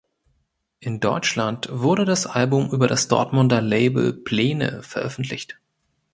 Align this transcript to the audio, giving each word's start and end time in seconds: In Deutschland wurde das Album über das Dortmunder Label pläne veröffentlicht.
In 0.79 0.99
Deutschland 0.99 1.67
wurde 1.71 2.05
das 2.05 2.25
Album 2.25 2.71
über 2.71 2.87
das 2.87 3.07
Dortmunder 3.07 3.61
Label 3.61 4.11
pläne 4.13 4.81
veröffentlicht. 4.81 5.59